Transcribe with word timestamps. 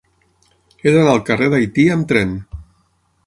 He 0.79 0.93
d'anar 0.95 1.11
al 1.17 1.21
carrer 1.27 1.49
d'Haití 1.53 1.87
amb 1.97 2.09
tren. 2.13 2.33